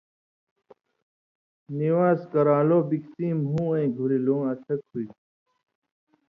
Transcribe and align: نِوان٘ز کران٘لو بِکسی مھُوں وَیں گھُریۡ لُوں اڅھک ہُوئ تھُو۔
نِوان٘ز 1.77 2.19
کران٘لو 2.31 2.79
بِکسی 2.89 3.27
مھُوں 3.47 3.65
وَیں 3.69 3.87
گھُریۡ 3.97 4.23
لُوں 4.25 4.41
اڅھک 4.51 4.79
ہُوئ 4.89 5.05
تھُو۔ 5.09 5.19